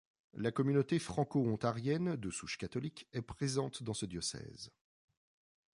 [0.33, 4.71] La communauté franco-ontarienne, de souche catholique, est présente dans ce diocèse.